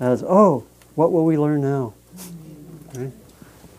as, 0.00 0.24
oh, 0.26 0.64
what 0.94 1.12
will 1.12 1.24
we 1.24 1.36
learn 1.38 1.60
now? 1.60 1.94
Right? 2.94 3.12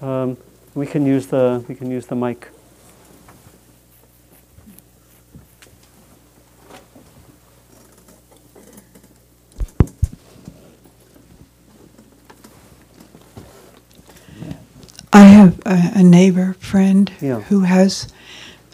Um, 0.02 0.38
we 0.74 0.86
can 0.88 1.06
use 1.06 1.28
the 1.28 1.64
we 1.68 1.76
can 1.76 1.92
use 1.92 2.06
the 2.06 2.16
mic. 2.16 2.48
I 15.14 15.24
have 15.26 15.60
a, 15.66 15.92
a 16.00 16.04
neighbor 16.04 16.54
friend 16.60 17.12
Yeah. 17.22 17.42
who 17.42 17.62
has 17.62 18.08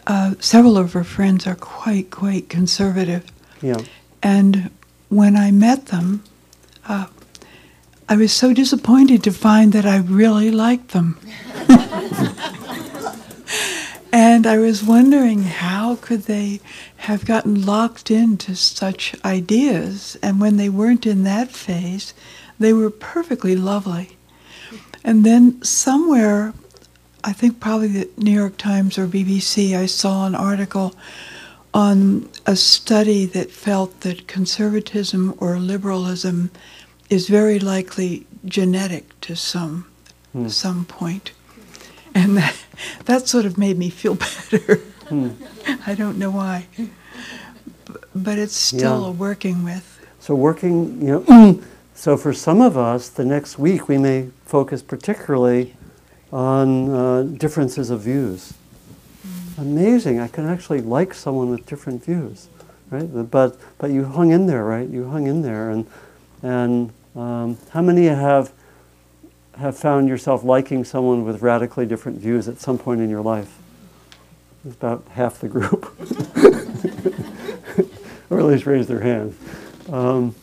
uh, 0.06 0.34
several 0.38 0.78
of 0.78 0.92
her 0.92 1.04
friends 1.04 1.46
are 1.46 1.56
quite 1.56 2.10
quite 2.10 2.48
conservative, 2.48 3.24
Yeah. 3.60 3.78
and 4.22 4.70
when 5.08 5.36
I 5.36 5.50
met 5.50 5.86
them, 5.86 6.22
uh, 6.86 7.06
I 8.10 8.16
was 8.16 8.32
so 8.32 8.54
disappointed 8.54 9.22
to 9.24 9.32
find 9.32 9.74
that 9.74 9.84
I 9.84 9.98
really 9.98 10.50
liked 10.50 10.92
them. 10.92 11.18
and 14.12 14.46
I 14.46 14.56
was 14.56 14.82
wondering 14.82 15.42
how 15.42 15.96
could 15.96 16.22
they 16.22 16.60
have 16.96 17.26
gotten 17.26 17.66
locked 17.66 18.10
into 18.10 18.56
such 18.56 19.14
ideas, 19.26 20.16
and 20.22 20.40
when 20.40 20.56
they 20.56 20.70
weren't 20.70 21.04
in 21.04 21.24
that 21.24 21.50
phase, 21.50 22.14
they 22.58 22.72
were 22.72 22.88
perfectly 22.88 23.54
lovely. 23.54 24.16
And 25.04 25.24
then 25.24 25.62
somewhere, 25.62 26.54
I 27.22 27.34
think 27.34 27.60
probably 27.60 27.88
the 27.88 28.08
New 28.16 28.32
York 28.32 28.56
Times 28.56 28.96
or 28.96 29.06
BBC, 29.06 29.76
I 29.76 29.84
saw 29.84 30.26
an 30.26 30.34
article 30.34 30.94
on 31.74 32.26
a 32.46 32.56
study 32.56 33.26
that 33.26 33.50
felt 33.50 34.00
that 34.00 34.26
conservatism 34.26 35.34
or 35.38 35.58
liberalism 35.58 36.50
is 37.10 37.28
very 37.28 37.58
likely 37.58 38.26
genetic 38.44 39.18
to 39.22 39.34
some 39.36 39.84
Hmm. 40.32 40.48
some 40.48 40.84
point. 40.84 41.32
And 42.14 42.36
that, 42.36 42.54
that 43.06 43.28
sort 43.28 43.46
of 43.46 43.56
made 43.56 43.78
me 43.78 43.88
feel 43.90 44.14
better. 44.26 44.76
Hmm. 45.08 45.28
I 45.86 45.94
don't 45.94 46.18
know 46.18 46.30
why. 46.30 46.66
But 48.14 48.38
it's 48.38 48.54
still 48.56 49.00
Yeah. 49.02 49.08
a 49.08 49.10
working 49.10 49.64
with. 49.64 49.84
So 50.20 50.34
working, 50.34 51.00
you 51.00 51.24
know, 51.26 51.60
so 51.94 52.16
for 52.18 52.34
some 52.34 52.60
of 52.60 52.76
us, 52.76 53.08
the 53.08 53.24
next 53.24 53.58
week 53.58 53.88
we 53.88 53.96
may 53.96 54.28
focus 54.44 54.82
particularly 54.82 55.74
on 56.30 56.90
uh, 56.90 57.22
differences 57.22 57.88
of 57.90 58.00
views. 58.02 58.52
Amazing! 59.56 60.20
I 60.20 60.28
can 60.28 60.46
actually 60.46 60.82
like 60.82 61.14
someone 61.14 61.50
with 61.50 61.66
different 61.66 62.04
views, 62.04 62.48
right? 62.90 63.08
But 63.30 63.58
but 63.78 63.90
you 63.90 64.04
hung 64.04 64.30
in 64.30 64.46
there, 64.46 64.62
right? 64.64 64.88
You 64.88 65.08
hung 65.08 65.26
in 65.26 65.42
there, 65.42 65.70
and 65.70 65.86
and 66.42 66.90
um, 67.18 67.58
how 67.70 67.82
many 67.82 68.06
have 68.06 68.52
have 69.56 69.76
found 69.76 70.08
yourself 70.08 70.44
liking 70.44 70.84
someone 70.84 71.24
with 71.24 71.42
radically 71.42 71.84
different 71.84 72.18
views 72.18 72.46
at 72.46 72.60
some 72.60 72.78
point 72.78 73.00
in 73.00 73.10
your 73.10 73.22
life? 73.22 73.58
It's 74.64 74.76
about 74.76 75.04
half 75.10 75.40
the 75.40 75.48
group, 75.48 75.86
or 78.30 78.38
at 78.38 78.44
least 78.44 78.66
raise 78.66 78.86
their 78.86 79.00
hand. 79.00 79.36
Um, 79.90 80.36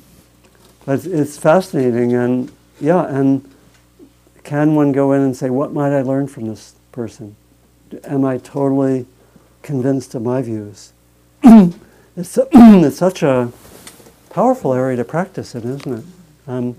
but 0.85 1.05
it's 1.05 1.37
fascinating, 1.37 2.13
and 2.13 2.51
yeah, 2.81 3.05
and 3.05 3.49
can 4.43 4.75
one 4.75 4.91
go 4.91 5.13
in 5.13 5.21
and 5.21 5.35
say, 5.35 5.49
"What 5.49 5.71
might 5.71 5.97
I 5.97 6.01
learn 6.01 6.27
from 6.27 6.47
this 6.47 6.75
person? 6.91 7.37
Am 8.03 8.25
I 8.25 8.37
totally 8.37 9.05
convinced 9.61 10.13
of 10.13 10.23
my 10.23 10.41
views?" 10.41 10.91
it's, 11.43 12.37
it's 12.51 12.97
such 12.97 13.23
a 13.23 13.53
powerful 14.29 14.73
area 14.73 14.97
to 14.97 15.05
practice 15.05 15.55
in, 15.55 15.63
isn't 15.63 15.99
it? 15.99 16.05
Um, 16.47 16.75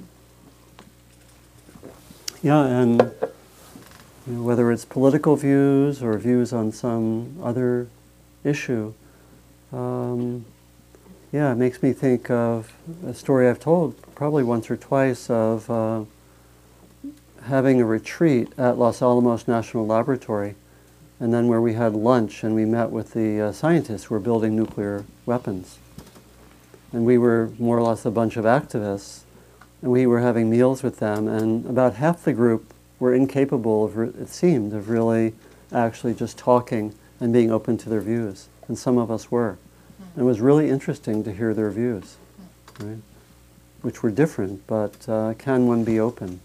yeah, 2.43 2.65
and 2.65 3.01
you 4.27 4.33
know, 4.35 4.43
whether 4.43 4.71
it's 4.71 4.85
political 4.85 5.35
views 5.35 6.03
or 6.03 6.17
views 6.19 6.53
on 6.53 6.71
some 6.71 7.37
other 7.43 7.89
issue. 8.45 8.95
Um, 9.73 10.45
yeah, 11.33 11.53
it 11.53 11.57
makes 11.57 11.83
me 11.83 11.93
think 11.93 12.31
of 12.31 12.73
a 13.05 13.13
story 13.13 13.49
I've 13.49 13.61
told 13.61 14.01
probably 14.15 14.45
once 14.45 14.71
or 14.71 14.77
twice 14.77 15.29
of 15.29 15.69
uh, 15.69 16.05
having 17.45 17.81
a 17.81 17.85
retreat 17.85 18.53
at 18.57 18.79
Los 18.79 19.03
Alamos 19.03 19.49
National 19.49 19.87
Laboratory, 19.87 20.55
and 21.19 21.35
then 21.35 21.49
where 21.49 21.61
we 21.61 21.75
had 21.75 21.95
lunch 21.95 22.45
and 22.45 22.55
we 22.55 22.65
met 22.65 22.91
with 22.91 23.13
the 23.13 23.41
uh, 23.41 23.53
scientists 23.53 24.05
who 24.05 24.15
were 24.15 24.21
building 24.21 24.55
nuclear 24.55 25.05
weapons. 25.27 25.79
And 26.93 27.05
we 27.05 27.19
were 27.19 27.51
more 27.59 27.77
or 27.77 27.83
less 27.83 28.05
a 28.05 28.11
bunch 28.11 28.37
of 28.37 28.45
activists, 28.45 29.21
we 29.83 30.07
were 30.07 30.21
having 30.21 30.51
meals 30.51 30.83
with 30.83 30.99
them, 30.99 31.29
and 31.29 31.67
about 31.67 31.95
half 31.95 32.25
the 32.25 32.33
group 32.33 32.73
were 32.99 33.15
incapable 33.15 33.85
of, 33.85 33.97
re- 33.97 34.09
it 34.09 34.29
seemed, 34.29 34.73
of 34.73 34.89
really 34.89 35.35
actually 35.73 36.15
just 36.15 36.39
talking 36.39 36.95
and 37.21 37.33
being 37.33 37.51
open 37.51 37.77
to 37.79 37.89
their 37.89 38.01
views, 38.01 38.49
and 38.69 38.79
some 38.79 38.99
of 38.99 39.11
us 39.11 39.31
were. 39.31 39.59
And 40.15 40.23
it 40.23 40.25
was 40.25 40.41
really 40.41 40.71
interesting 40.71 41.25
to 41.25 41.33
hear 41.33 41.53
their 41.55 41.71
views, 41.71 42.17
right? 42.81 42.99
which 43.83 44.03
were 44.03 44.11
different, 44.11 44.67
but 44.67 45.09
uh, 45.09 45.35
can 45.39 45.67
one 45.67 45.85
be 45.85 46.01
open? 46.01 46.41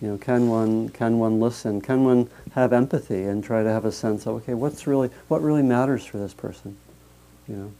You 0.00 0.08
know, 0.08 0.18
can 0.18 0.48
one 0.48 0.88
can 0.88 1.18
one 1.18 1.38
listen? 1.40 1.80
Can 1.80 2.04
one 2.04 2.28
have 2.52 2.72
empathy 2.72 3.22
and 3.22 3.44
try 3.44 3.62
to 3.62 3.68
have 3.68 3.84
a 3.84 3.92
sense 3.92 4.26
of 4.26 4.34
okay, 4.42 4.54
what's 4.54 4.86
really 4.86 5.08
what 5.28 5.40
really 5.40 5.62
matters 5.62 6.04
for 6.04 6.18
this 6.18 6.34
person? 6.34 6.76
You 7.48 7.56
know, 7.56 7.72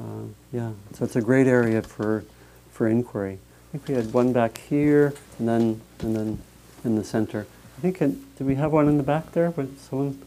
uh, 0.00 0.26
yeah. 0.52 0.72
So 0.94 1.04
it's 1.04 1.16
a 1.16 1.22
great 1.22 1.46
area 1.46 1.82
for 1.82 2.24
for 2.72 2.88
inquiry. 2.88 3.38
I 3.74 3.76
think 3.78 3.88
we 3.88 3.94
had 3.96 4.14
one 4.14 4.32
back 4.32 4.58
here, 4.58 5.12
and 5.40 5.48
then 5.48 5.80
and 5.98 6.14
then 6.14 6.38
in 6.84 6.94
the 6.94 7.02
center. 7.02 7.44
I 7.76 7.80
think 7.80 8.00
it, 8.00 8.36
did 8.38 8.46
we 8.46 8.54
have 8.54 8.70
one 8.70 8.86
in 8.86 8.98
the 8.98 9.02
back 9.02 9.32
there? 9.32 9.50
But 9.50 9.66
someone. 9.80 10.22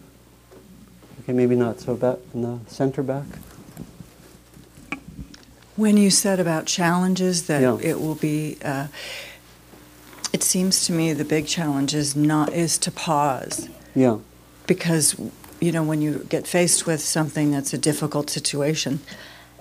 Okay, 1.24 1.32
maybe 1.32 1.56
not. 1.56 1.80
So 1.80 1.96
back 1.96 2.18
in 2.34 2.42
the 2.42 2.60
center 2.68 3.02
back. 3.02 3.24
When 5.78 5.96
you 5.96 6.10
said 6.10 6.42
about 6.42 6.66
challenges, 6.66 7.44
that 7.48 7.62
Yeah. 7.62 7.78
it 7.82 8.02
will 8.02 8.16
be, 8.16 8.58
uh, 8.66 8.88
it 10.34 10.44
seems 10.44 10.86
to 10.88 10.92
me 10.92 11.14
the 11.14 11.24
big 11.24 11.48
challenge 11.48 11.94
is 11.96 12.18
not 12.18 12.52
is 12.52 12.78
to 12.80 12.92
pause 12.92 13.70
Yeah. 13.96 14.18
because 14.66 15.16
you 15.62 15.72
know 15.72 15.84
when 15.84 16.02
you 16.02 16.26
get 16.28 16.48
faced 16.48 16.86
with 16.86 17.00
something 17.00 17.52
that's 17.52 17.74
a 17.74 17.78
difficult 17.78 18.30
situation, 18.30 19.00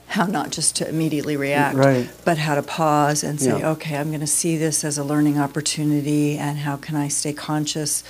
how 0.09 0.27
not 0.27 0.51
just 0.51 0.77
to 0.77 0.89
immediately 0.89 1.37
react, 1.37 1.77
Right. 1.77 2.09
but 2.25 2.39
how 2.39 2.55
to 2.55 2.63
pause 2.63 3.25
and 3.25 3.41
say, 3.41 3.59
Yeah. 3.59 3.71
okay, 3.71 3.97
I'm 3.97 4.09
going 4.09 4.21
to 4.21 4.27
see 4.27 4.57
this 4.57 4.85
as 4.85 4.99
a 4.99 5.05
learning 5.05 5.39
opportunity, 5.39 6.39
and 6.39 6.59
how 6.59 6.77
can 6.77 6.97
I 6.97 7.09
stay 7.09 7.33
conscious 7.33 8.03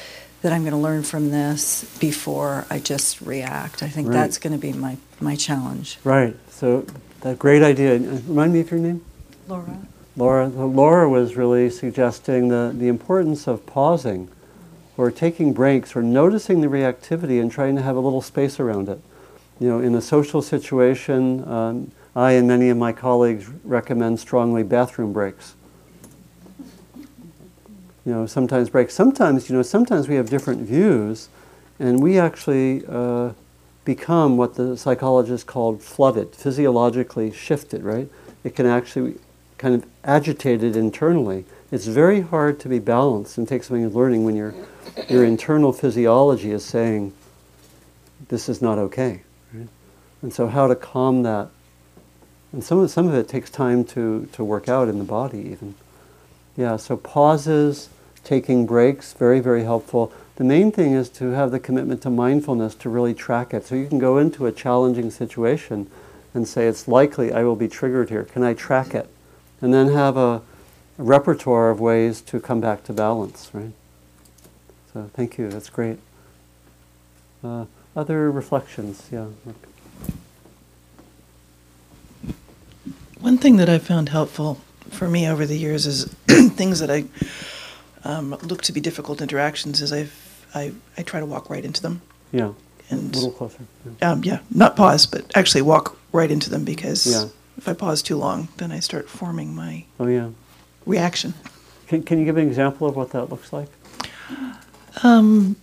that 0.42 0.52
I'm 0.52 0.62
going 0.62 0.72
to 0.72 0.78
learn 0.78 1.02
from 1.02 1.30
this 1.30 1.84
before 1.98 2.66
I 2.70 2.78
just 2.78 3.20
react. 3.22 3.82
I 3.82 3.88
think 3.88 4.08
Right. 4.08 4.14
that's 4.14 4.38
going 4.38 4.52
to 4.52 4.58
be 4.58 4.72
my 4.72 4.96
my 5.18 5.34
challenge. 5.34 5.98
Right. 6.04 6.36
So 6.50 6.84
that 7.22 7.38
great 7.38 7.62
idea. 7.62 7.98
Remind 7.98 8.52
me 8.52 8.60
of 8.60 8.70
your 8.70 8.78
name. 8.80 9.00
Laura. 9.48 9.78
Laura, 10.14 10.46
Laura 10.48 11.08
was 11.08 11.36
really 11.36 11.70
suggesting 11.70 12.48
the, 12.48 12.72
the 12.76 12.88
importance 12.88 13.46
of 13.46 13.64
pausing 13.66 14.28
or 14.98 15.10
taking 15.10 15.52
breaks 15.54 15.96
or 15.96 16.02
noticing 16.02 16.60
the 16.60 16.68
reactivity 16.68 17.40
and 17.40 17.50
trying 17.50 17.76
to 17.76 17.82
have 17.82 17.96
a 17.96 18.00
little 18.00 18.22
space 18.22 18.60
around 18.60 18.88
it. 18.90 19.00
You 19.58 19.68
know, 19.68 19.80
in 19.80 19.94
a 19.94 20.02
social 20.02 20.42
situation, 20.42 21.46
um, 21.48 21.92
I 22.14 22.32
and 22.32 22.46
many 22.46 22.68
of 22.68 22.76
my 22.76 22.92
colleagues 22.92 23.48
recommend 23.64 24.20
strongly 24.20 24.62
bathroom 24.62 25.12
breaks. 25.12 25.54
You 28.04 28.12
know, 28.12 28.26
sometimes 28.26 28.70
breaks. 28.70 28.94
Sometimes, 28.94 29.48
you 29.48 29.56
know, 29.56 29.62
sometimes 29.62 30.08
we 30.08 30.14
have 30.14 30.30
different 30.30 30.62
views 30.62 31.28
and 31.78 32.02
we 32.02 32.18
actually 32.18 32.84
uh, 32.88 33.32
become 33.84 34.36
what 34.36 34.54
the 34.54 34.76
psychologists 34.76 35.44
called 35.44 35.82
flooded, 35.82 36.34
physiologically 36.34 37.30
shifted, 37.32 37.82
right? 37.82 38.08
It 38.44 38.54
can 38.54 38.66
actually 38.66 39.18
kind 39.58 39.74
of 39.74 39.84
agitated 40.04 40.76
internally. 40.76 41.44
It's 41.72 41.86
very 41.86 42.20
hard 42.20 42.60
to 42.60 42.68
be 42.68 42.78
balanced 42.78 43.38
and 43.38 43.48
take 43.48 43.64
something 43.64 43.84
as 43.84 43.94
learning 43.94 44.24
when 44.24 44.36
your 44.36 44.54
your 45.08 45.24
internal 45.24 45.72
physiology 45.72 46.52
is 46.52 46.64
saying 46.64 47.12
this 48.28 48.48
is 48.48 48.62
not 48.62 48.78
okay. 48.78 49.22
And 50.22 50.32
so 50.32 50.48
how 50.48 50.66
to 50.66 50.74
calm 50.74 51.22
that 51.22 51.48
and 52.56 52.64
some 52.64 52.78
of 52.78 52.90
some 52.90 53.06
of 53.06 53.14
it 53.14 53.28
takes 53.28 53.50
time 53.50 53.84
to, 53.84 54.28
to 54.32 54.42
work 54.42 54.66
out 54.66 54.88
in 54.88 54.98
the 54.98 55.04
body 55.04 55.40
even. 55.40 55.74
Yeah, 56.56 56.76
so 56.76 56.96
pauses, 56.96 57.90
taking 58.24 58.64
breaks, 58.64 59.12
very, 59.12 59.40
very 59.40 59.64
helpful. 59.64 60.10
The 60.36 60.44
main 60.44 60.72
thing 60.72 60.94
is 60.94 61.10
to 61.10 61.32
have 61.32 61.50
the 61.50 61.60
commitment 61.60 62.00
to 62.02 62.10
mindfulness 62.10 62.74
to 62.76 62.88
really 62.88 63.12
track 63.12 63.52
it. 63.52 63.66
So 63.66 63.74
you 63.74 63.86
can 63.86 63.98
go 63.98 64.16
into 64.16 64.46
a 64.46 64.52
challenging 64.52 65.10
situation 65.10 65.90
and 66.32 66.48
say, 66.48 66.66
it's 66.66 66.88
likely 66.88 67.30
I 67.30 67.42
will 67.42 67.56
be 67.56 67.68
triggered 67.68 68.08
here. 68.08 68.24
Can 68.24 68.42
I 68.42 68.54
track 68.54 68.94
it? 68.94 69.08
And 69.60 69.74
then 69.74 69.88
have 69.88 70.16
a, 70.16 70.20
a 70.30 70.42
repertoire 70.96 71.68
of 71.68 71.78
ways 71.78 72.22
to 72.22 72.40
come 72.40 72.62
back 72.62 72.84
to 72.84 72.94
balance, 72.94 73.50
right? 73.52 73.72
So 74.94 75.10
thank 75.12 75.36
you, 75.36 75.50
that's 75.50 75.68
great. 75.68 75.98
Uh, 77.44 77.66
other 77.94 78.30
reflections, 78.30 79.08
yeah. 79.12 79.26
One 83.20 83.38
thing 83.38 83.56
that 83.56 83.68
I 83.68 83.78
found 83.78 84.10
helpful 84.10 84.60
for 84.90 85.08
me 85.08 85.26
over 85.28 85.46
the 85.46 85.56
years 85.56 85.86
is 85.86 86.04
things 86.26 86.80
that 86.80 86.90
I 86.90 87.04
um, 88.04 88.30
look 88.42 88.62
to 88.62 88.72
be 88.72 88.80
difficult 88.80 89.20
interactions 89.20 89.80
is 89.80 89.92
I've, 89.92 90.46
I, 90.54 90.72
I 90.96 91.02
try 91.02 91.20
to 91.20 91.26
walk 91.26 91.50
right 91.50 91.64
into 91.64 91.82
them. 91.82 92.02
Yeah. 92.32 92.52
And 92.90 93.12
A 93.14 93.18
little 93.18 93.32
closer. 93.32 93.58
Yeah. 94.00 94.12
um, 94.12 94.22
yeah, 94.22 94.40
not 94.50 94.76
pause, 94.76 95.06
but 95.06 95.30
actually 95.34 95.62
walk 95.62 95.98
right 96.12 96.30
into 96.30 96.50
them 96.50 96.64
because 96.64 97.06
Yeah. 97.06 97.28
if 97.56 97.68
I 97.68 97.72
pause 97.72 98.00
too 98.02 98.16
long, 98.16 98.48
then 98.58 98.70
I 98.70 98.78
start 98.80 99.08
forming 99.08 99.54
my 99.54 99.84
Oh, 99.98 100.06
yeah. 100.06 100.28
reaction. 100.84 101.34
Can, 101.88 102.02
can 102.04 102.18
you 102.18 102.24
give 102.24 102.36
an 102.36 102.46
example 102.46 102.86
of 102.86 102.94
what 102.96 103.10
that 103.10 103.24
looks 103.30 103.52
like? 103.52 103.68
Um, 105.02 105.56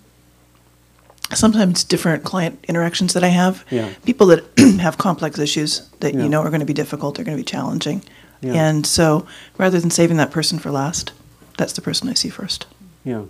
sometimes 1.34 1.84
different 1.84 2.24
client 2.24 2.60
interactions 2.68 3.14
that 3.14 3.24
I 3.24 3.28
have. 3.30 3.64
Yeah. 3.70 3.94
People 4.06 4.28
that 4.28 4.53
have 4.84 4.98
complex 4.98 5.40
issues 5.40 5.90
that 6.00 6.14
Yeah. 6.14 6.24
you 6.24 6.30
know 6.30 6.42
are 6.42 6.50
going 6.50 6.60
to 6.60 6.66
be 6.66 6.74
difficult, 6.74 7.16
they're 7.16 7.26
going 7.26 7.38
to 7.38 7.42
be 7.44 7.50
challenging. 7.50 8.04
Yeah. 8.42 8.54
And 8.54 8.86
so 8.86 9.26
rather 9.58 9.80
than 9.80 9.90
saving 9.90 10.18
that 10.18 10.32
person 10.32 10.60
for 10.60 10.70
last, 10.72 11.12
that's 11.58 11.74
the 11.74 11.82
person 11.82 12.10
I 12.10 12.14
see 12.14 12.30
first. 12.30 12.66
Yeah. 13.04 13.24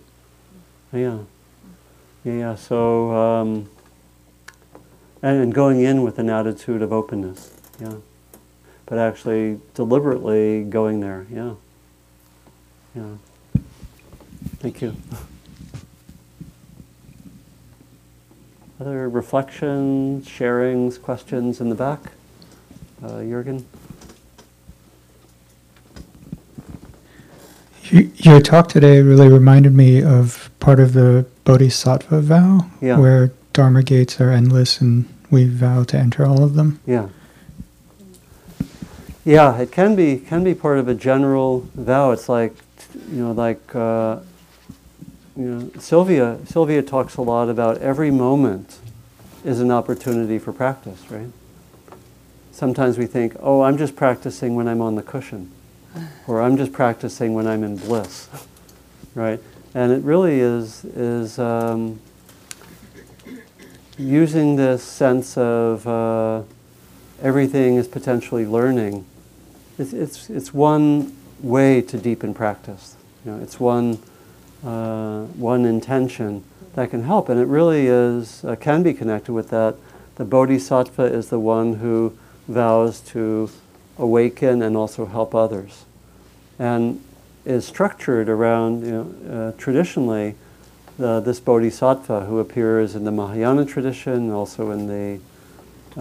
Yeah. 0.92 1.20
Yeah, 2.24 2.34
yeah. 2.34 2.56
So, 2.56 3.12
um, 3.12 3.70
and 5.22 5.54
going 5.54 5.82
in 5.82 6.04
with 6.04 6.20
an 6.20 6.30
attitude 6.30 6.82
of 6.82 6.92
openness. 6.92 7.52
Yeah. 7.80 7.96
But 8.86 8.98
actually 8.98 9.60
deliberately 9.74 10.64
going 10.64 11.00
there. 11.00 11.26
Yeah. 11.32 11.54
Yeah. 12.96 13.16
Thank 14.60 14.82
you. 14.82 14.96
Other 18.84 19.08
reflections, 19.08 20.28
sharings, 20.28 21.02
questions 21.02 21.62
in 21.62 21.70
the 21.70 21.76
back? 21.76 22.02
Uh, 23.02 23.20
Jürgen? 23.22 23.64
Y- 27.94 28.10
Your 28.16 28.42
talk 28.42 28.68
today 28.68 29.02
really 29.02 29.30
reminded 29.30 29.74
me 29.74 30.04
of 30.04 30.50
part 30.60 30.82
of 30.82 30.92
the 30.92 31.26
Bodhisattva 31.46 32.20
vow, 32.20 32.66
Yeah. 32.82 32.98
where 33.00 33.32
Dharma 33.54 33.84
gates 33.84 34.20
are 34.20 34.32
endless 34.32 34.82
and 34.82 35.06
we 35.32 35.48
vow 35.48 35.84
to 35.86 35.98
enter 35.98 36.26
all 36.26 36.44
of 36.44 36.56
them. 36.56 36.80
Yeah. 36.86 37.08
Yeah, 39.24 39.58
it 39.60 39.72
can 39.72 39.96
be 39.96 40.18
can 40.18 40.44
be 40.44 40.54
part 40.54 40.78
of 40.78 40.90
a 40.90 40.94
general 40.94 41.66
vow. 41.74 42.12
It's 42.12 42.28
like, 42.28 42.54
you 43.10 43.20
know, 43.24 43.32
like 43.32 43.74
uh, 43.74 44.18
you 45.36 45.44
know, 45.44 45.72
Sylvia 45.80 46.40
Sylvia 46.46 46.82
talks 46.82 47.18
a 47.18 47.22
lot 47.22 47.50
about 47.50 47.80
every 47.80 48.12
moment 48.12 48.80
is 49.44 49.60
an 49.60 49.72
opportunity 49.72 50.40
for 50.40 50.54
practice, 50.54 51.10
right? 51.10 51.28
Sometimes 52.52 52.98
we 52.98 53.06
think, 53.06 53.36
oh, 53.40 53.62
I'm 53.62 53.78
just 53.78 53.96
practicing 53.96 54.56
when 54.56 54.68
I'm 54.68 54.82
on 54.82 54.96
the 54.96 55.02
cushion, 55.02 55.52
or 56.28 56.42
I'm 56.42 56.58
just 56.58 56.72
practicing 56.72 57.34
when 57.34 57.48
I'm 57.48 57.64
in 57.64 57.78
bliss, 57.78 58.30
right? 59.16 59.40
And 59.74 59.92
it 59.92 60.04
really 60.04 60.40
is 60.40 60.86
is 60.86 61.40
um, 61.40 62.00
using 63.98 64.56
this 64.56 64.84
sense 64.84 65.38
of 65.38 65.88
uh, 65.88 66.44
everything 67.22 67.76
is 67.76 67.88
potentially 67.88 68.46
learning. 68.46 69.06
It's, 69.78 69.94
it's, 69.94 70.30
it's 70.30 70.54
one 70.54 71.16
way 71.42 71.82
to 71.82 71.98
deepen 71.98 72.34
practice. 72.34 72.96
You 73.26 73.32
know, 73.32 73.44
it's 73.44 73.60
one, 73.60 74.00
uh, 74.64 75.24
one 75.26 75.66
intention 75.66 76.44
that 76.76 76.90
can 76.90 77.04
help, 77.04 77.30
and 77.30 77.40
it 77.40 77.48
really 77.48 77.88
is 77.88 78.44
uh, 78.44 78.56
can 78.56 78.84
be 78.84 78.94
connected 78.94 79.34
with 79.34 79.50
that. 79.50 79.76
The 80.16 80.26
bodhisattva 80.26 81.04
is 81.04 81.30
the 81.30 81.40
one 81.40 81.76
who 81.76 82.18
vows 82.48 83.00
to 83.02 83.50
awaken 83.98 84.62
and 84.62 84.76
also 84.76 85.06
help 85.06 85.36
others, 85.36 85.86
and 86.58 87.04
is 87.46 87.66
structured 87.66 88.30
around 88.30 88.86
you 88.86 88.92
know, 88.92 89.32
uh, 89.32 89.52
traditionally 89.58 90.36
the, 90.98 91.20
this 91.20 91.40
bodhisattva 91.40 92.26
who 92.26 92.40
appears 92.40 92.96
in 92.96 93.04
the 93.04 93.12
Mahayana 93.12 93.66
tradition, 93.66 94.32
also 94.32 94.72
in 94.72 94.88
the 94.88 95.20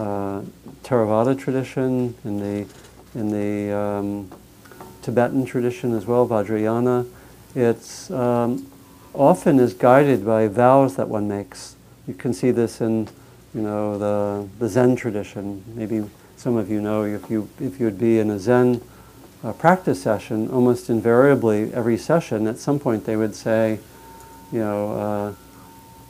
uh, 0.00 0.42
Theravada 0.84 1.38
tradition, 1.38 2.14
in 2.24 2.38
the 2.38 2.66
in 3.14 3.30
the 3.30 3.76
um, 3.76 4.30
Tibetan 5.02 5.44
tradition 5.44 5.94
as 5.94 6.06
well, 6.06 6.26
Vajrayana. 6.26 7.06
It's 7.54 8.10
um, 8.10 8.66
often 9.14 9.58
is 9.58 9.74
guided 9.74 10.24
by 10.24 10.48
vows 10.48 10.96
that 10.96 11.08
one 11.08 11.28
makes. 11.28 11.76
You 12.06 12.14
can 12.14 12.32
see 12.32 12.50
this 12.50 12.80
in 12.80 13.08
you 13.54 13.62
know 13.62 13.98
the 13.98 14.48
the 14.58 14.68
Zen 14.68 14.96
tradition. 14.96 15.62
Maybe 15.74 16.04
some 16.36 16.56
of 16.56 16.70
you 16.70 16.80
know 16.80 17.04
if 17.04 17.30
you 17.30 17.48
if 17.60 17.78
you 17.78 17.86
would 17.86 17.98
be 17.98 18.18
in 18.18 18.30
a 18.30 18.38
Zen 18.38 18.80
uh, 19.44 19.52
practice 19.52 20.02
session, 20.02 20.48
almost 20.50 20.88
invariably 20.88 21.72
every 21.74 21.98
session 21.98 22.46
at 22.46 22.58
some 22.58 22.78
point 22.78 23.04
they 23.04 23.16
would 23.16 23.34
say 23.34 23.78
you 24.52 24.58
know, 24.58 24.92
uh, 24.92 25.34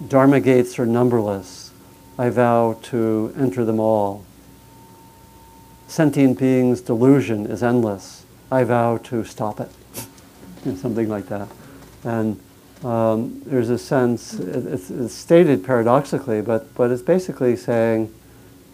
Dharma 0.07 0.41
gates 0.41 0.79
are 0.79 0.87
numberless. 0.87 1.71
I 2.19 2.29
vow 2.29 2.79
to 2.83 3.33
enter 3.39 3.65
them 3.65 3.79
all. 3.79 4.25
Sentient 5.87 6.39
beings' 6.39 6.81
delusion 6.81 7.47
is 7.47 7.63
endless. 7.63 8.25
I 8.51 8.65
vow 8.65 8.99
to 9.05 9.25
stop 9.25 9.61
it. 9.61 9.71
You 10.65 10.73
know, 10.73 10.79
something 10.79 11.09
like 11.09 11.27
that. 11.29 11.49
And 12.05 12.41
um, 12.85 13.43
there's 13.47 13.71
a 13.71 13.79
sense, 13.79 14.35
it- 14.35 14.67
it's, 14.67 14.91
it's 14.91 15.15
stated 15.15 15.65
paradoxically, 15.65 16.41
but, 16.41 16.73
but 16.75 16.91
it's 16.91 17.03
basically 17.03 17.57
saying, 17.57 18.13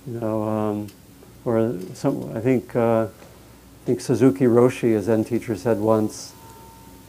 you 0.07 0.21
know, 0.21 0.43
um, 0.43 0.87
or 1.45 1.79
some, 1.95 2.35
I 2.37 2.41
think, 2.41 2.75
uh, 2.77 3.05
I 3.07 3.87
think 3.87 4.01
Suzuki 4.01 4.45
Roshi, 4.45 4.97
a 4.97 5.03
Zen 5.03 5.25
teacher, 5.25 5.57
said 5.57 5.79
once, 5.79 6.33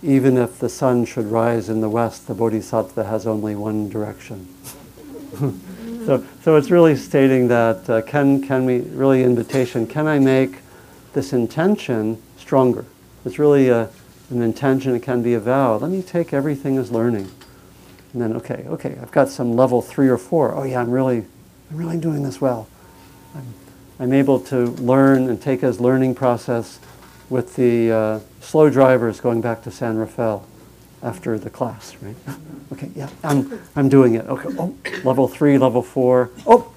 even 0.02 0.38
if 0.38 0.60
the 0.60 0.70
sun 0.70 1.04
should 1.06 1.26
rise 1.26 1.68
in 1.68 1.81
the 1.81 1.90
west, 1.90 2.28
the 2.28 2.34
bodhisattva 2.34 3.04
has 3.04 3.28
only 3.28 3.56
one 3.56 3.90
direction. 3.90 4.48
so, 6.06 6.26
so 6.42 6.56
it's 6.56 6.72
really 6.72 6.96
stating 6.96 7.50
that 7.50 7.90
uh, 7.90 8.02
can, 8.04 8.42
can 8.42 8.66
we, 8.66 8.80
really 8.80 9.24
invitation, 9.24 9.86
can 9.86 10.08
I 10.08 10.20
make 10.20 10.60
this 11.14 11.34
intention 11.34 12.22
stronger? 12.38 12.86
It's 13.26 13.40
really 13.40 13.68
a, 13.70 13.90
an 14.30 14.42
intention, 14.42 14.96
it 14.96 15.02
can 15.02 15.22
be 15.22 15.34
a 15.34 15.40
vow. 15.40 15.78
Let 15.78 15.92
me 15.92 16.02
take 16.02 16.34
everything 16.34 16.78
as 16.78 16.92
learning. 16.92 17.31
And 18.14 18.22
then, 18.22 18.36
okay, 18.38 18.66
okay, 18.68 18.98
I've 19.02 19.12
got 19.12 19.30
some 19.30 19.56
level 19.56 19.81
three 19.81 20.08
or 20.08 20.18
four. 20.18 20.54
Oh 20.54 20.64
yeah, 20.64 20.81
I'm 20.81 20.92
really, 20.92 21.26
I'm 21.70 21.78
really 21.78 21.98
doing 21.98 22.24
this 22.24 22.42
well. 22.42 22.68
I'm, 23.36 23.54
I'm 24.00 24.14
able 24.14 24.40
to 24.42 24.66
learn 24.66 25.30
and 25.30 25.42
take 25.42 25.64
as 25.64 25.80
learning 25.80 26.16
process 26.16 26.80
with 27.30 27.56
the 27.56 27.92
uh, 27.92 28.20
slow 28.42 28.70
drivers 28.70 29.20
going 29.20 29.42
back 29.42 29.62
to 29.64 29.72
San 29.72 29.98
Rafael 29.98 30.46
after 31.04 31.38
the 31.38 31.50
class, 31.50 31.95
right? 32.02 32.16
okay, 32.74 32.90
yeah, 32.95 33.09
I'm, 33.24 33.62
I'm 33.76 33.90
doing 33.90 34.16
it. 34.16 34.26
Okay, 34.26 34.50
oh, 34.57 34.76
level 35.04 35.28
three, 35.28 35.57
level 35.57 35.83
four. 35.83 36.31
Oh, 36.48 36.74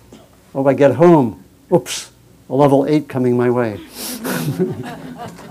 oh, 0.54 0.66
I 0.66 0.74
get 0.74 0.94
home. 0.94 1.42
Oops, 1.72 2.10
a 2.50 2.54
level 2.54 2.86
eight 2.86 3.08
coming 3.08 3.36
my 3.36 3.48
way. 3.50 3.80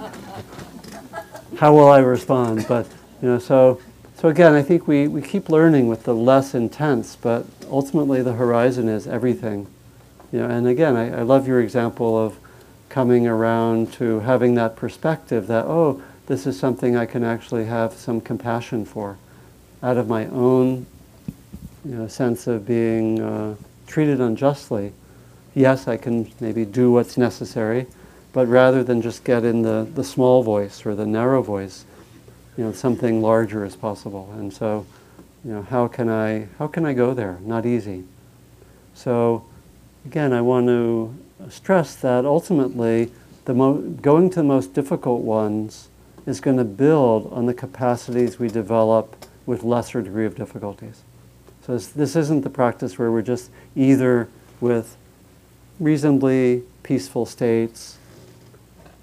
How 1.61 1.75
will 1.75 1.89
I 1.89 1.99
respond? 1.99 2.65
But, 2.67 2.87
you 3.21 3.27
know, 3.27 3.37
so, 3.37 3.79
so 4.17 4.29
again, 4.29 4.53
I 4.53 4.63
think 4.63 4.87
we, 4.87 5.07
we 5.07 5.21
keep 5.21 5.47
learning 5.47 5.87
with 5.87 6.05
the 6.05 6.15
less 6.15 6.55
intense, 6.55 7.15
but 7.15 7.45
ultimately 7.69 8.23
the 8.23 8.33
horizon 8.33 8.89
is 8.89 9.05
everything. 9.05 9.67
You 10.31 10.39
know, 10.39 10.49
and 10.49 10.67
again, 10.67 10.95
I, 10.95 11.19
I 11.19 11.21
love 11.21 11.47
your 11.47 11.61
example 11.61 12.17
of 12.17 12.35
coming 12.89 13.27
around 13.27 13.93
to 13.93 14.21
having 14.21 14.55
that 14.55 14.75
perspective 14.75 15.45
that, 15.45 15.65
oh, 15.65 16.01
this 16.25 16.47
is 16.47 16.59
something 16.59 16.95
I 16.95 17.05
can 17.05 17.23
actually 17.23 17.65
have 17.65 17.93
some 17.93 18.21
compassion 18.21 18.83
for 18.83 19.19
out 19.83 19.97
of 19.97 20.07
my 20.07 20.25
own 20.29 20.87
you 21.85 21.93
know, 21.93 22.07
sense 22.07 22.47
of 22.47 22.65
being 22.65 23.21
uh, 23.21 23.55
treated 23.85 24.19
unjustly. 24.19 24.93
Yes, 25.53 25.87
I 25.87 25.97
can 25.97 26.31
maybe 26.39 26.65
do 26.65 26.91
what's 26.91 27.19
necessary, 27.19 27.85
but 28.33 28.47
rather 28.47 28.83
than 28.83 29.01
just 29.01 29.23
get 29.23 29.43
in 29.43 29.61
the, 29.61 29.87
the 29.93 30.03
small 30.03 30.43
voice 30.43 30.85
or 30.85 30.95
the 30.95 31.05
narrow 31.05 31.41
voice, 31.41 31.85
you 32.57 32.63
know, 32.63 32.71
something 32.71 33.21
larger 33.21 33.65
is 33.65 33.75
possible. 33.75 34.33
And 34.37 34.53
so, 34.53 34.85
you 35.43 35.51
know, 35.51 35.61
how 35.63 35.87
can 35.87 36.09
I, 36.09 36.47
how 36.57 36.67
can 36.67 36.85
I 36.85 36.93
go 36.93 37.13
there? 37.13 37.37
Not 37.41 37.65
easy. 37.65 38.03
So, 38.93 39.45
again, 40.05 40.33
I 40.33 40.41
want 40.41 40.67
to 40.67 41.15
stress 41.49 41.95
that 41.95 42.25
ultimately, 42.25 43.11
the 43.45 43.53
mo- 43.53 43.81
going 43.81 44.29
to 44.31 44.35
the 44.37 44.43
most 44.43 44.73
difficult 44.73 45.21
ones 45.21 45.89
is 46.25 46.39
going 46.39 46.57
to 46.57 46.63
build 46.63 47.31
on 47.33 47.47
the 47.47 47.53
capacities 47.53 48.37
we 48.37 48.47
develop 48.47 49.25
with 49.45 49.63
lesser 49.63 50.01
degree 50.01 50.25
of 50.25 50.35
difficulties. 50.35 51.01
So 51.65 51.73
this, 51.73 51.87
this 51.87 52.15
isn't 52.15 52.41
the 52.41 52.49
practice 52.49 52.97
where 52.99 53.11
we're 53.11 53.21
just 53.21 53.49
either 53.75 54.29
with 54.59 54.95
reasonably 55.79 56.63
peaceful 56.83 57.25
states, 57.25 57.97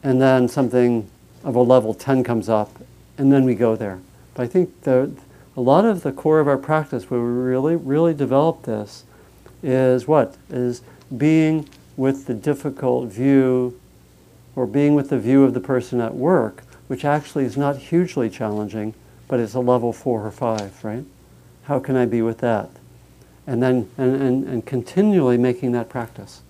and 0.02 0.20
then 0.20 0.48
something 0.48 1.08
of 1.44 1.54
a 1.54 1.62
level 1.62 1.94
10 1.94 2.24
comes 2.24 2.48
up, 2.48 2.70
and 3.16 3.32
then 3.32 3.44
we 3.44 3.54
go 3.54 3.76
there. 3.76 4.00
But 4.34 4.42
I 4.44 4.46
think 4.46 4.82
the, 4.82 5.10
a 5.56 5.60
lot 5.60 5.84
of 5.84 6.02
the 6.02 6.12
core 6.12 6.40
of 6.40 6.48
our 6.48 6.58
practice, 6.58 7.10
where 7.10 7.20
we 7.20 7.26
really, 7.26 7.76
really 7.76 8.14
develop 8.14 8.62
this, 8.62 9.04
is 9.62 10.06
what? 10.06 10.36
Is 10.50 10.82
being 11.16 11.68
with 11.96 12.26
the 12.26 12.34
difficult 12.34 13.08
view 13.08 13.78
or 14.54 14.66
being 14.66 14.94
with 14.94 15.10
the 15.10 15.18
view 15.18 15.44
of 15.44 15.54
the 15.54 15.60
person 15.60 16.00
at 16.00 16.14
work, 16.14 16.62
which 16.86 17.04
actually 17.04 17.44
is 17.44 17.56
not 17.56 17.76
hugely 17.76 18.30
challenging, 18.30 18.94
but 19.26 19.40
it's 19.40 19.54
a 19.54 19.60
level 19.60 19.92
four 19.92 20.26
or 20.26 20.30
five, 20.30 20.82
right? 20.84 21.04
How 21.64 21.78
can 21.78 21.96
I 21.96 22.06
be 22.06 22.22
with 22.22 22.38
that? 22.38 22.70
And 23.46 23.62
then, 23.62 23.90
and, 23.98 24.20
and, 24.20 24.44
and 24.44 24.66
continually 24.66 25.38
making 25.38 25.72
that 25.72 25.88
practice. 25.88 26.42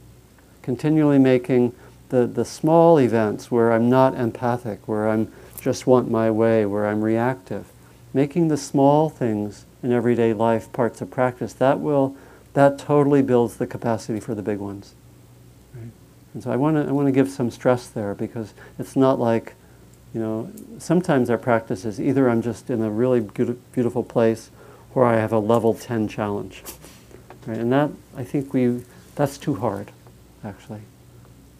Continually 0.62 1.19
making 1.19 1.73
the, 2.09 2.27
the 2.27 2.45
small 2.45 2.99
events 2.99 3.50
where 3.50 3.73
I'm 3.73 3.88
not 3.88 4.15
empathic, 4.15 4.87
where 4.87 5.09
I'm 5.09 5.33
just 5.61 5.87
want 5.87 6.11
my 6.11 6.31
way, 6.31 6.65
where 6.65 6.87
I'm 6.87 7.03
reactive. 7.03 7.67
Making 8.15 8.49
the 8.49 8.57
small 8.57 9.11
things 9.11 9.67
in 9.83 9.93
everyday 9.93 10.33
life 10.33 10.73
parts 10.73 11.00
of 11.00 11.11
practice, 11.11 11.53
that 11.55 11.81
will, 11.81 12.17
that 12.55 12.79
totally 12.79 13.23
builds 13.23 13.57
the 13.57 13.67
capacity 13.67 14.21
for 14.21 14.35
the 14.35 14.43
big 14.43 14.59
ones. 14.59 14.95
Right? 15.75 15.91
And 16.35 16.43
so 16.43 16.50
I 16.50 16.57
want 16.57 16.77
to 16.77 16.88
I 16.88 16.93
want 16.93 17.07
to 17.07 17.12
give 17.12 17.29
some 17.29 17.50
stress 17.50 17.88
there 17.88 18.15
because 18.15 18.55
it's 18.79 18.97
not 18.97 19.19
like, 19.19 19.55
you 20.15 20.21
know, 20.21 20.50
sometimes 20.79 21.31
our 21.31 21.38
practice 21.38 21.85
is 21.85 22.00
either 22.00 22.29
I'm 22.29 22.43
just 22.43 22.71
in 22.71 22.83
a 22.83 22.91
really 22.91 23.21
beauti- 23.21 23.59
beautiful 23.73 24.03
place 24.03 24.50
or 24.95 25.05
I 25.05 25.17
have 25.17 25.33
a 25.33 25.38
level 25.38 25.75
10 25.75 26.09
challenge. 26.09 26.65
Right? 27.47 27.59
And 27.59 27.73
that, 27.73 27.91
I 28.17 28.25
think 28.25 28.53
we, 28.53 28.83
that's 29.15 29.38
too 29.38 29.57
hard, 29.57 29.93
actually. 30.43 30.81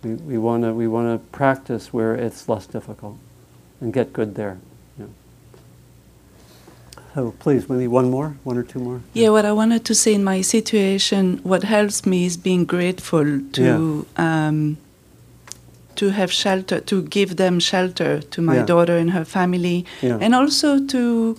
We, 0.03 0.15
we 0.15 0.39
want 0.39 0.63
to 0.65 0.73
we 0.73 0.87
wanna 0.87 1.19
practice 1.33 1.93
where 1.93 2.15
it's 2.15 2.49
less 2.49 2.67
difficult 2.67 3.17
and 3.81 3.93
get 3.93 4.13
good 4.13 4.35
there. 4.35 4.59
Yeah. 4.99 5.07
So 7.15 7.35
please, 7.41 7.69
maybe 7.69 7.89
one 7.89 8.11
more, 8.11 8.37
one 8.45 8.57
or 8.59 8.63
two 8.63 8.79
more. 8.79 9.01
Yeah, 9.13 9.31
what 9.31 9.45
I 9.45 9.53
wanted 9.53 9.85
to 9.87 9.95
say 9.95 10.15
in 10.15 10.23
my 10.23 10.41
situation, 10.41 11.41
what 11.43 11.65
helps 11.65 12.07
me 12.07 12.27
is 12.27 12.37
being 12.37 12.65
grateful 12.65 13.41
to 13.53 14.07
um, 14.17 14.77
to 15.97 16.11
have 16.11 16.31
shelter, 16.31 16.79
to 16.81 17.03
give 17.03 17.37
them 17.37 17.59
shelter 17.59 18.21
to 18.21 18.41
my 18.41 18.57
Yeah. 18.59 18.67
daughter 18.67 18.97
and 18.97 19.11
her 19.11 19.25
family, 19.25 19.85
Yeah. 20.01 20.19
and 20.21 20.33
also 20.35 20.79
to 20.87 21.37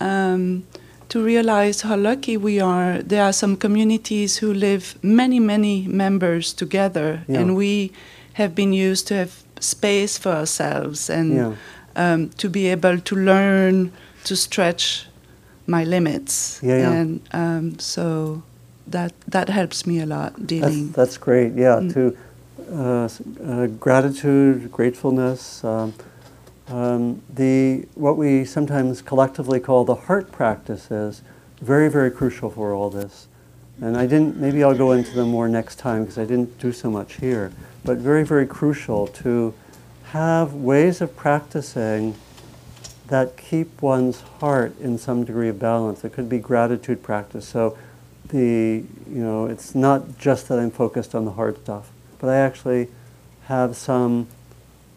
um, 0.00 0.64
to 1.08 1.22
realize 1.24 1.82
how 1.82 1.96
lucky 1.96 2.36
we 2.36 2.60
are. 2.60 3.02
There 3.02 3.22
are 3.22 3.32
some 3.32 3.56
communities 3.56 4.38
who 4.38 4.52
live 4.52 4.94
many, 5.02 5.40
many 5.40 5.86
members 5.88 6.52
together, 6.54 7.20
Yeah. 7.28 7.40
and 7.40 7.56
we 7.56 7.90
have 8.34 8.54
been 8.54 8.72
used 8.72 9.06
to 9.08 9.14
have 9.14 9.30
space 9.60 10.18
for 10.18 10.32
ourselves 10.32 11.10
and 11.10 11.34
Yeah. 11.34 11.52
um, 11.96 12.30
to 12.38 12.48
be 12.48 12.72
able 12.72 12.98
to 13.00 13.14
learn 13.16 13.90
to 14.24 14.34
stretch 14.36 15.06
my 15.66 15.84
limits. 15.84 16.58
Yeah, 16.62 16.78
yeah. 16.78 16.92
And 17.00 17.20
um, 17.32 17.78
so 17.78 18.42
that 18.90 19.12
that 19.30 19.48
helps 19.48 19.86
me 19.86 20.00
a 20.02 20.06
lot 20.06 20.32
That's, 20.36 20.46
dealing. 20.46 20.92
that's 20.92 21.16
great. 21.18 21.52
Yeah, 21.56 21.80
Mm. 21.80 21.92
to 21.94 22.16
uh, 22.72 23.08
uh, 23.46 23.66
gratitude, 23.80 24.70
gratefulness. 24.72 25.62
Um, 25.64 25.92
um, 26.68 27.22
the 27.28 27.86
what 27.94 28.16
we 28.16 28.44
sometimes 28.44 29.02
collectively 29.02 29.60
call 29.60 29.84
the 29.84 29.94
heart 29.94 30.32
practice 30.32 30.90
is 30.90 31.22
very, 31.60 31.90
very 31.90 32.10
crucial 32.10 32.50
for 32.50 32.72
all 32.72 32.90
this. 32.90 33.28
And 33.80 33.96
I 33.96 34.06
didn't. 34.06 34.36
Maybe 34.36 34.62
I'll 34.62 34.76
go 34.76 34.92
into 34.92 35.12
them 35.12 35.30
more 35.30 35.48
next 35.48 35.76
time 35.76 36.02
because 36.02 36.18
I 36.18 36.24
didn't 36.24 36.58
do 36.58 36.72
so 36.72 36.90
much 36.90 37.14
here. 37.14 37.52
But 37.84 37.98
very, 37.98 38.24
very 38.24 38.46
crucial 38.46 39.08
to 39.08 39.52
have 40.12 40.54
ways 40.54 41.00
of 41.00 41.16
practicing 41.16 42.14
that 43.08 43.36
keep 43.36 43.82
one's 43.82 44.20
heart 44.40 44.78
in 44.80 44.96
some 44.96 45.24
degree 45.24 45.48
of 45.48 45.58
balance. 45.58 46.04
It 46.04 46.12
could 46.12 46.28
be 46.28 46.38
gratitude 46.38 47.02
practice. 47.02 47.46
So 47.46 47.76
the 48.28 48.84
you 49.08 49.22
know 49.22 49.46
it's 49.46 49.74
not 49.74 50.18
just 50.18 50.48
that 50.48 50.58
I'm 50.58 50.70
focused 50.70 51.14
on 51.14 51.24
the 51.24 51.32
hard 51.32 51.58
stuff, 51.58 51.90
but 52.18 52.30
I 52.30 52.36
actually 52.36 52.88
have 53.46 53.76
some 53.76 54.28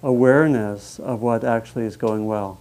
awareness 0.03 0.99
of 0.99 1.21
what 1.21 1.43
actually 1.43 1.85
is 1.85 1.97
going 1.97 2.25
well. 2.25 2.59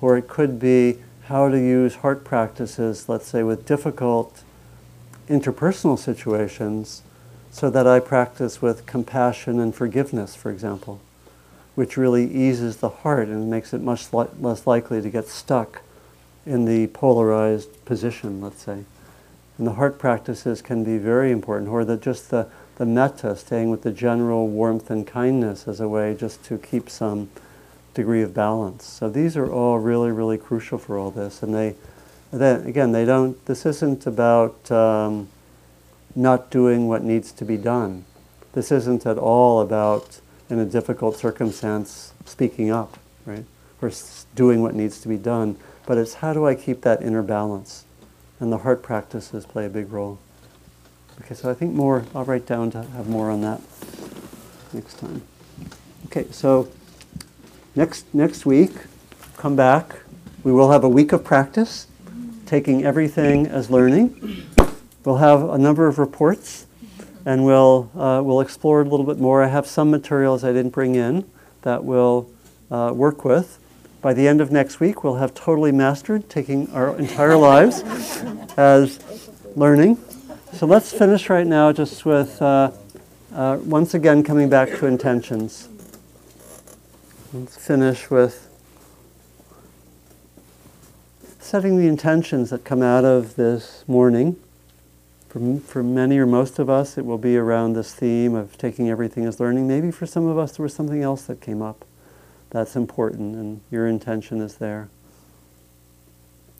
Or 0.00 0.16
it 0.16 0.28
could 0.28 0.58
be 0.58 0.98
how 1.24 1.48
to 1.48 1.58
use 1.58 1.96
heart 1.96 2.24
practices, 2.24 3.08
let's 3.08 3.26
say 3.26 3.42
with 3.42 3.66
difficult 3.66 4.42
interpersonal 5.28 5.98
situations, 5.98 7.02
so 7.50 7.68
that 7.70 7.86
I 7.86 8.00
practice 8.00 8.62
with 8.62 8.86
compassion 8.86 9.58
and 9.58 9.74
forgiveness, 9.74 10.34
for 10.34 10.50
example, 10.50 11.00
which 11.74 11.96
really 11.96 12.30
eases 12.30 12.76
the 12.76 12.88
heart 12.88 13.28
and 13.28 13.50
makes 13.50 13.72
it 13.72 13.80
much 13.80 14.12
li- 14.12 14.28
less 14.40 14.66
likely 14.66 15.02
to 15.02 15.10
get 15.10 15.28
stuck 15.28 15.82
in 16.46 16.64
the 16.64 16.86
polarized 16.88 17.84
position, 17.84 18.40
let's 18.40 18.62
say. 18.62 18.84
And 19.58 19.66
the 19.66 19.72
heart 19.72 19.98
practices 19.98 20.62
can 20.62 20.84
be 20.84 20.98
very 20.98 21.32
important, 21.32 21.70
or 21.70 21.84
the, 21.84 21.96
just 21.96 22.30
the, 22.30 22.46
the 22.78 22.86
metta, 22.86 23.36
staying 23.36 23.70
with 23.70 23.82
the 23.82 23.90
general 23.90 24.48
warmth 24.48 24.88
and 24.90 25.06
kindness 25.06 25.66
as 25.68 25.80
a 25.80 25.88
way 25.88 26.16
just 26.18 26.44
to 26.44 26.56
keep 26.56 26.88
some 26.88 27.28
degree 27.92 28.22
of 28.22 28.32
balance. 28.32 28.84
So 28.84 29.10
these 29.10 29.36
are 29.36 29.50
all 29.50 29.80
really, 29.80 30.12
really 30.12 30.38
crucial 30.38 30.78
for 30.78 30.96
all 30.96 31.10
this. 31.10 31.42
And 31.42 31.52
they, 31.52 31.74
then 32.32 32.64
again, 32.66 32.92
they 32.92 33.04
don't, 33.04 33.44
this 33.46 33.66
isn't 33.66 34.06
about 34.06 34.70
um, 34.70 35.28
not 36.14 36.50
doing 36.50 36.86
what 36.86 37.02
needs 37.02 37.32
to 37.32 37.44
be 37.44 37.56
done. 37.56 38.04
This 38.52 38.70
isn't 38.70 39.04
at 39.04 39.18
all 39.18 39.60
about, 39.60 40.20
in 40.48 40.60
a 40.60 40.64
difficult 40.64 41.16
circumstance, 41.16 42.12
speaking 42.24 42.70
up, 42.70 42.96
right? 43.26 43.44
Or 43.82 43.90
doing 44.36 44.62
what 44.62 44.74
needs 44.74 45.00
to 45.00 45.08
be 45.08 45.16
done. 45.16 45.56
But 45.84 45.98
it's 45.98 46.14
how 46.14 46.32
do 46.32 46.46
I 46.46 46.54
keep 46.54 46.82
that 46.82 47.02
inner 47.02 47.22
balance? 47.22 47.84
And 48.38 48.52
the 48.52 48.58
heart 48.58 48.84
practices 48.84 49.44
play 49.46 49.66
a 49.66 49.68
big 49.68 49.90
role. 49.90 50.20
Okay, 51.20 51.34
so 51.34 51.50
I 51.50 51.54
think 51.54 51.74
more, 51.74 52.04
I'll 52.14 52.24
write 52.24 52.46
down 52.46 52.70
to 52.70 52.82
have 52.82 53.08
more 53.08 53.30
on 53.30 53.40
that 53.42 53.60
next 54.72 54.98
time. 54.98 55.22
Okay, 56.06 56.26
so 56.30 56.68
next, 57.74 58.12
next 58.14 58.46
week, 58.46 58.72
come 59.36 59.56
back. 59.56 59.96
We 60.44 60.52
will 60.52 60.70
have 60.70 60.84
a 60.84 60.88
week 60.88 61.12
of 61.12 61.24
practice, 61.24 61.88
taking 62.46 62.84
everything 62.84 63.46
as 63.46 63.70
learning. 63.70 64.46
We'll 65.04 65.16
have 65.16 65.42
a 65.48 65.58
number 65.58 65.86
of 65.86 65.98
reports, 65.98 66.66
and 67.26 67.44
we'll, 67.44 67.90
uh, 67.96 68.22
we'll 68.24 68.40
explore 68.40 68.82
a 68.82 68.84
little 68.84 69.06
bit 69.06 69.18
more. 69.18 69.42
I 69.42 69.48
have 69.48 69.66
some 69.66 69.90
materials 69.90 70.44
I 70.44 70.52
didn't 70.52 70.72
bring 70.72 70.94
in 70.94 71.28
that 71.62 71.84
we'll 71.84 72.30
uh, 72.70 72.92
work 72.94 73.24
with. 73.24 73.58
By 74.00 74.14
the 74.14 74.28
end 74.28 74.40
of 74.40 74.52
next 74.52 74.78
week, 74.78 75.02
we'll 75.02 75.16
have 75.16 75.34
totally 75.34 75.72
mastered 75.72 76.30
taking 76.30 76.70
our 76.72 76.96
entire 76.96 77.36
lives 77.36 77.82
as 78.56 79.00
learning. 79.56 79.98
So 80.58 80.66
let's 80.66 80.92
finish 80.92 81.30
right 81.30 81.46
now 81.46 81.70
just 81.70 82.04
with, 82.04 82.42
uh, 82.42 82.72
uh, 83.32 83.60
once 83.62 83.94
again, 83.94 84.24
coming 84.24 84.48
back 84.48 84.68
to 84.70 84.86
intentions. 84.86 85.68
Let's 87.32 87.56
finish 87.56 88.10
with 88.10 88.50
setting 91.38 91.78
the 91.78 91.86
intentions 91.86 92.50
that 92.50 92.64
come 92.64 92.82
out 92.82 93.04
of 93.04 93.36
this 93.36 93.84
morning. 93.86 94.34
For, 95.28 95.60
for 95.60 95.84
many 95.84 96.18
or 96.18 96.26
most 96.26 96.58
of 96.58 96.68
us, 96.68 96.98
it 96.98 97.06
will 97.06 97.18
be 97.18 97.36
around 97.36 97.74
this 97.74 97.94
theme 97.94 98.34
of 98.34 98.58
taking 98.58 98.90
everything 98.90 99.26
as 99.26 99.38
learning. 99.38 99.68
Maybe 99.68 99.92
for 99.92 100.06
some 100.06 100.26
of 100.26 100.38
us, 100.38 100.56
there 100.56 100.64
was 100.64 100.74
something 100.74 101.04
else 101.04 101.22
that 101.26 101.40
came 101.40 101.62
up 101.62 101.84
that's 102.50 102.74
important, 102.74 103.36
and 103.36 103.60
your 103.70 103.86
intention 103.86 104.40
is 104.40 104.56
there. 104.56 104.88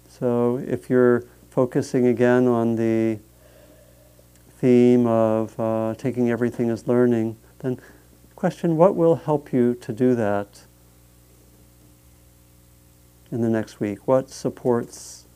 So 0.09 0.59
if 0.59 0.89
you're 0.89 1.25
focusing 1.51 2.07
again 2.07 2.47
on 2.47 2.77
the 2.77 3.19
theme 4.59 5.07
of 5.07 5.59
uh, 5.59 5.95
taking 5.97 6.31
everything 6.31 6.69
as 6.69 6.87
learning, 6.89 7.37
then 7.61 7.79
question 8.35 8.77
what 8.77 8.97
will 8.97 9.17
help 9.17 9.53
you 9.53 9.75
to 9.75 9.93
do 9.93 10.15
that 10.15 10.63
in 13.31 13.41
the 13.41 13.49
next 13.49 13.79
week? 13.81 14.07
What 14.07 14.31
supports, 14.31 15.27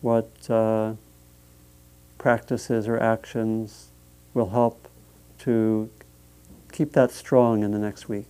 what 0.00 0.30
uh, 0.48 0.94
practices 2.18 2.86
or 2.86 2.98
actions 2.98 3.88
will 4.34 4.50
help 4.50 4.88
to 5.40 5.90
keep 6.70 6.92
that 6.92 7.10
strong 7.10 7.62
in 7.62 7.72
the 7.72 7.78
next 7.78 8.08
week? 8.08 8.28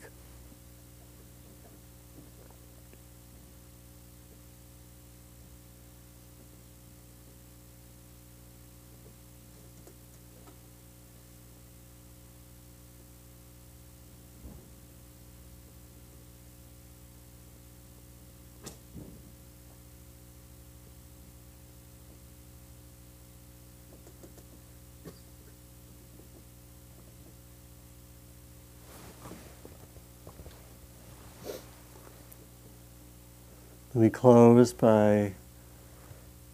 We 33.95 34.11
close 34.11 34.75
by 34.75 35.33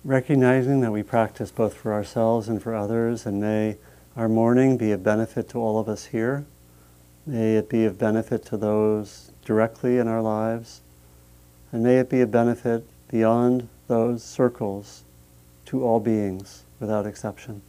recognizing 0.04 0.82
that 0.82 0.92
we 0.92 1.02
practice 1.02 1.50
both 1.50 1.74
for 1.74 1.92
ourselves 1.92 2.48
and 2.48 2.62
for 2.62 2.76
others, 2.76 3.26
and 3.26 3.40
may 3.40 3.76
our 4.16 4.28
morning 4.28 4.76
be 4.76 4.92
a 4.92 4.98
benefit 4.98 5.48
to 5.48 5.58
all 5.58 5.80
of 5.80 5.88
us 5.88 6.06
here. 6.06 6.44
May 7.26 7.56
it 7.56 7.68
be 7.68 7.86
of 7.86 7.98
benefit 7.98 8.44
to 8.46 8.56
those 8.56 9.32
directly 9.44 9.98
in 9.98 10.06
our 10.06 10.22
lives, 10.22 10.80
and 11.72 11.82
may 11.82 11.98
it 11.98 12.08
be 12.08 12.20
a 12.20 12.26
benefit 12.26 12.86
beyond 13.08 13.68
those 13.88 14.22
circles 14.22 15.02
to 15.66 15.82
all 15.82 15.98
beings 15.98 16.62
without 16.78 17.04
exception. 17.04 17.62